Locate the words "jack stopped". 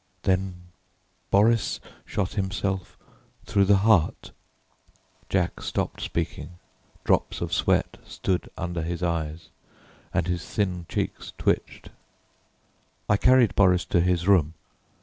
5.29-6.01